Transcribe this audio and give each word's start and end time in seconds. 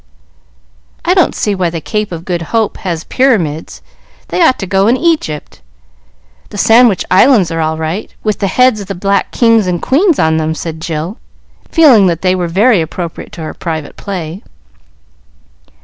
"I 1.05 1.13
don't 1.13 1.35
see 1.35 1.53
why 1.53 1.69
the 1.69 1.79
Cape 1.79 2.11
of 2.11 2.25
Good 2.25 2.41
Hope 2.41 2.77
has 2.77 3.03
pyramids. 3.03 3.83
They 4.29 4.41
ought 4.41 4.57
to 4.57 4.65
go 4.65 4.87
in 4.87 4.97
Egypt. 4.97 5.61
The 6.49 6.57
Sandwich 6.57 7.05
Islands 7.11 7.51
are 7.51 7.61
all 7.61 7.77
right, 7.77 8.11
with 8.23 8.41
heads 8.41 8.79
of 8.81 8.87
the 8.87 8.95
black 8.95 9.29
kings 9.31 9.67
and 9.67 9.79
queens 9.79 10.17
on 10.17 10.37
them," 10.37 10.55
said 10.55 10.81
Jill, 10.81 11.19
feeling 11.69 12.07
that 12.07 12.23
they 12.23 12.33
were 12.33 12.47
very 12.47 12.81
appropriate 12.81 13.31
to 13.33 13.41
her 13.43 13.53
private 13.53 13.95
play. 13.95 14.41